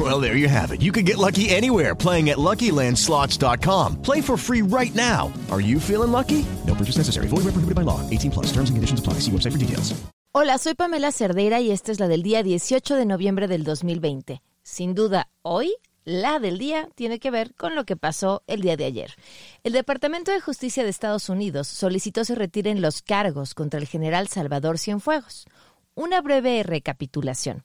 Well, 0.00 0.18
there 0.18 0.34
you 0.34 0.48
have 0.48 0.72
it. 0.72 0.80
You 0.80 0.92
can 0.92 1.04
get 1.04 1.18
lucky 1.18 1.50
anywhere 1.50 1.94
playing 1.94 2.30
at 2.30 2.38
LuckyLandSlots.com. 2.38 4.00
Play 4.00 4.22
for 4.22 4.38
free 4.38 4.62
right 4.62 4.94
now. 4.94 5.30
Are 5.50 5.60
you 5.60 5.78
feeling 5.78 6.10
lucky? 6.10 6.46
No 6.66 6.74
purchase 6.74 6.96
necessary. 6.96 7.28
Void 7.28 7.44
where 7.44 7.52
prohibited 7.52 7.74
by 7.74 7.82
law. 7.82 8.00
18 8.08 8.30
plus. 8.30 8.46
Terms 8.46 8.70
and 8.70 8.78
conditions 8.78 9.00
apply. 9.00 9.20
See 9.20 9.30
website 9.30 9.52
for 9.52 9.58
details. 9.58 9.92
Hola, 10.32 10.58
soy 10.58 10.74
Pamela 10.74 11.10
Cerdeira 11.10 11.60
y 11.60 11.72
esta 11.72 11.90
es 11.90 11.98
la 11.98 12.06
del 12.06 12.22
día 12.22 12.42
18 12.44 12.94
de 12.94 13.04
noviembre 13.04 13.48
del 13.48 13.64
2020. 13.64 14.40
Sin 14.62 14.94
duda, 14.94 15.28
hoy 15.42 15.74
la 16.04 16.38
del 16.38 16.56
día 16.58 16.88
tiene 16.94 17.18
que 17.18 17.30
ver 17.30 17.54
con 17.54 17.74
lo 17.74 17.84
que 17.84 17.96
pasó 17.96 18.42
el 18.46 18.62
día 18.62 18.76
de 18.76 18.84
ayer. 18.84 19.16
El 19.64 19.72
Departamento 19.72 20.30
de 20.30 20.40
Justicia 20.40 20.82
de 20.82 20.88
Estados 20.88 21.28
Unidos 21.28 21.66
solicitó 21.68 22.24
se 22.24 22.36
retiren 22.36 22.80
los 22.80 23.02
cargos 23.02 23.54
contra 23.54 23.80
el 23.80 23.86
general 23.86 24.28
Salvador 24.28 24.78
Cienfuegos. 24.78 25.46
Una 25.94 26.20
breve 26.20 26.62
recapitulación. 26.62 27.64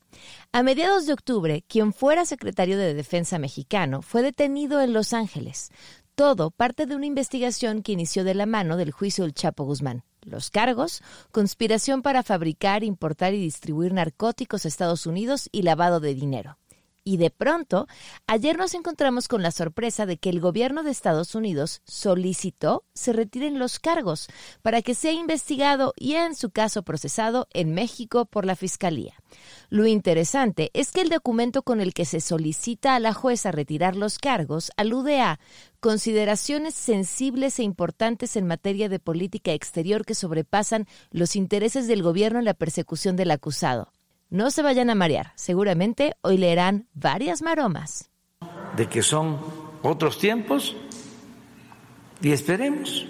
A 0.51 0.63
mediados 0.63 1.05
de 1.05 1.13
octubre, 1.13 1.63
quien 1.67 1.93
fuera 1.93 2.25
secretario 2.25 2.77
de 2.77 2.93
Defensa 2.93 3.37
mexicano 3.37 4.01
fue 4.01 4.23
detenido 4.23 4.81
en 4.81 4.93
Los 4.93 5.13
Ángeles. 5.13 5.69
Todo 6.15 6.49
parte 6.49 6.85
de 6.85 6.95
una 6.95 7.05
investigación 7.05 7.83
que 7.83 7.91
inició 7.91 8.23
de 8.23 8.33
la 8.33 8.45
mano 8.45 8.77
del 8.77 8.91
juicio 8.91 9.25
del 9.25 9.33
Chapo 9.33 9.63
Guzmán. 9.63 10.03
Los 10.21 10.49
cargos, 10.49 11.03
conspiración 11.31 12.01
para 12.01 12.23
fabricar, 12.23 12.83
importar 12.83 13.33
y 13.35 13.39
distribuir 13.39 13.93
narcóticos 13.93 14.65
a 14.65 14.69
Estados 14.69 15.05
Unidos 15.05 15.49
y 15.51 15.61
lavado 15.61 15.99
de 15.99 16.15
dinero. 16.15 16.57
Y 17.07 17.17
de 17.17 17.29
pronto, 17.29 17.87
ayer 18.25 18.57
nos 18.57 18.73
encontramos 18.73 19.27
con 19.27 19.43
la 19.43 19.51
sorpresa 19.51 20.07
de 20.07 20.17
que 20.17 20.31
el 20.31 20.39
gobierno 20.39 20.81
de 20.81 20.89
Estados 20.89 21.35
Unidos 21.35 21.83
solicitó 21.85 22.83
se 22.95 23.13
retiren 23.13 23.59
los 23.59 23.77
cargos 23.77 24.27
para 24.63 24.81
que 24.81 24.95
sea 24.95 25.11
investigado 25.11 25.93
y 25.97 26.15
en 26.15 26.33
su 26.33 26.49
caso 26.49 26.81
procesado 26.81 27.47
en 27.53 27.75
México 27.75 28.25
por 28.25 28.43
la 28.43 28.55
Fiscalía. 28.55 29.13
Lo 29.69 29.85
interesante 29.85 30.71
es 30.73 30.91
que 30.91 31.01
el 31.01 31.09
documento 31.09 31.61
con 31.61 31.79
el 31.79 31.93
que 31.93 32.05
se 32.05 32.21
solicita 32.21 32.95
a 32.95 32.99
la 32.99 33.13
jueza 33.13 33.51
retirar 33.51 33.95
los 33.95 34.17
cargos 34.17 34.71
alude 34.75 35.21
a 35.21 35.39
consideraciones 35.81 36.73
sensibles 36.73 37.59
e 37.59 37.63
importantes 37.63 38.35
en 38.35 38.47
materia 38.47 38.89
de 38.89 38.97
política 38.97 39.53
exterior 39.53 40.05
que 40.05 40.15
sobrepasan 40.15 40.87
los 41.11 41.35
intereses 41.35 41.87
del 41.87 42.01
gobierno 42.01 42.39
en 42.39 42.45
la 42.45 42.55
persecución 42.55 43.15
del 43.15 43.29
acusado. 43.29 43.91
No 44.29 44.49
se 44.49 44.63
vayan 44.63 44.89
a 44.89 44.95
marear, 44.95 45.33
seguramente 45.35 46.15
hoy 46.21 46.37
leerán 46.37 46.87
varias 46.93 47.41
maromas. 47.41 48.09
De 48.75 48.89
que 48.89 49.03
son 49.03 49.39
otros 49.83 50.17
tiempos 50.17 50.75
y 52.21 52.31
esperemos. 52.31 53.05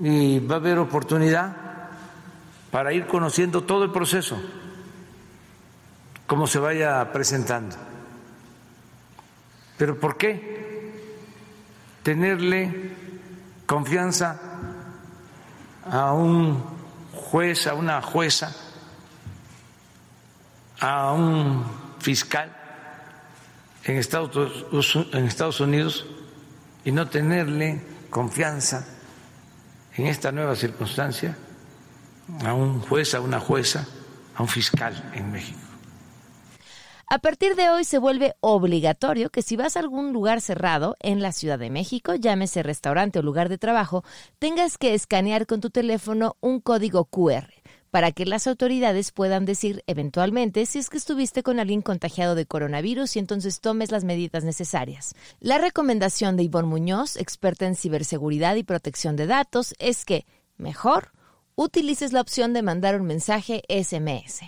Y 0.00 0.40
va 0.40 0.56
a 0.56 0.58
haber 0.58 0.78
oportunidad 0.78 1.56
para 2.70 2.92
ir 2.92 3.06
conociendo 3.06 3.62
todo 3.62 3.84
el 3.84 3.92
proceso, 3.92 4.36
cómo 6.26 6.46
se 6.46 6.58
vaya 6.58 7.12
presentando. 7.12 7.76
Pero 9.76 10.00
¿por 10.00 10.16
qué 10.16 10.92
tenerle 12.02 12.92
confianza 13.66 14.40
a 15.84 16.12
un 16.14 16.60
juez, 17.12 17.66
a 17.66 17.74
una 17.74 18.00
jueza? 18.02 18.63
A 20.80 21.12
un 21.12 21.64
fiscal 22.00 22.54
en 23.84 23.96
Estados, 23.96 25.60
Unidos 25.60 26.06
y 26.84 26.92
no 26.92 27.08
tenerle 27.08 27.82
confianza 28.10 28.86
en 29.96 30.06
esta 30.06 30.32
nueva 30.32 30.56
circunstancia 30.56 31.36
a 32.44 32.54
un 32.54 32.80
juez, 32.80 33.14
a 33.14 33.20
una 33.20 33.40
jueza, 33.40 33.86
a 34.34 34.42
un 34.42 34.48
fiscal 34.48 35.12
en 35.14 35.30
México. 35.30 35.58
A 37.06 37.18
partir 37.18 37.54
de 37.54 37.68
hoy 37.68 37.84
se 37.84 37.98
vuelve 37.98 38.34
obligatorio 38.40 39.30
que 39.30 39.42
si 39.42 39.56
vas 39.56 39.76
a 39.76 39.80
algún 39.80 40.12
lugar 40.12 40.40
cerrado 40.40 40.96
en 41.00 41.20
la 41.20 41.32
Ciudad 41.32 41.58
de 41.58 41.70
México, 41.70 42.14
llámese 42.14 42.62
restaurante 42.62 43.18
o 43.18 43.22
lugar 43.22 43.50
de 43.50 43.58
trabajo, 43.58 44.02
tengas 44.38 44.78
que 44.78 44.94
escanear 44.94 45.46
con 45.46 45.60
tu 45.60 45.70
teléfono 45.70 46.36
un 46.40 46.60
código 46.60 47.04
QR 47.04 47.53
para 47.94 48.10
que 48.10 48.26
las 48.26 48.48
autoridades 48.48 49.12
puedan 49.12 49.44
decir 49.44 49.84
eventualmente 49.86 50.66
si 50.66 50.80
es 50.80 50.90
que 50.90 50.96
estuviste 50.96 51.44
con 51.44 51.60
alguien 51.60 51.80
contagiado 51.80 52.34
de 52.34 52.44
coronavirus 52.44 53.14
y 53.14 53.20
entonces 53.20 53.60
tomes 53.60 53.92
las 53.92 54.02
medidas 54.02 54.42
necesarias. 54.42 55.14
La 55.38 55.58
recomendación 55.58 56.36
de 56.36 56.42
Ivonne 56.42 56.66
Muñoz, 56.66 57.16
experta 57.16 57.66
en 57.66 57.76
ciberseguridad 57.76 58.56
y 58.56 58.64
protección 58.64 59.14
de 59.14 59.28
datos, 59.28 59.76
es 59.78 60.04
que, 60.04 60.26
mejor, 60.56 61.12
utilices 61.54 62.12
la 62.12 62.20
opción 62.20 62.52
de 62.52 62.62
mandar 62.62 63.00
un 63.00 63.06
mensaje 63.06 63.62
SMS. 63.68 64.40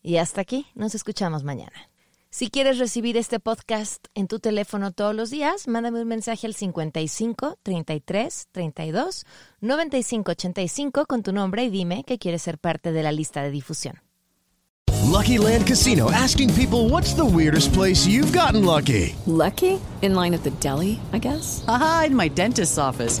Y 0.00 0.16
hasta 0.16 0.40
aquí, 0.40 0.64
nos 0.74 0.94
escuchamos 0.94 1.44
mañana. 1.44 1.91
Si 2.34 2.48
quieres 2.48 2.78
recibir 2.78 3.18
este 3.18 3.40
podcast 3.40 4.06
en 4.14 4.26
tu 4.26 4.38
teléfono 4.38 4.90
todos 4.90 5.14
los 5.14 5.28
días, 5.28 5.68
mándame 5.68 6.00
un 6.00 6.08
mensaje 6.08 6.46
al 6.46 6.54
55 6.54 7.58
33 7.62 8.48
32 8.50 9.26
95 9.60 10.30
85 10.30 11.04
con 11.04 11.22
tu 11.22 11.34
nombre 11.34 11.64
y 11.64 11.68
dime 11.68 12.04
que 12.04 12.16
quieres 12.16 12.40
ser 12.40 12.56
parte 12.56 12.90
de 12.90 13.02
la 13.02 13.12
lista 13.12 13.42
de 13.42 13.50
difusión. 13.50 14.00
Lucky 15.10 15.36
Land 15.36 15.66
Casino 15.66 16.10
asking 16.10 16.48
people 16.54 16.88
what's 16.88 17.12
the 17.12 17.22
weirdest 17.22 17.74
place 17.74 18.06
you've 18.06 18.32
gotten 18.32 18.64
lucky? 18.64 19.14
Lucky? 19.26 19.78
In 20.00 20.14
line 20.14 20.34
at 20.34 20.42
the 20.42 20.52
deli, 20.58 20.98
I 21.12 21.18
guess? 21.18 21.62
Aha, 21.68 22.04
in 22.06 22.16
my 22.16 22.30
dentist's 22.30 22.78
office. 22.78 23.20